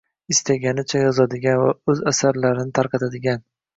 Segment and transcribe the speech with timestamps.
[0.35, 3.45] istaganicha yozadigan va o‘z asarlarini tarqatadigan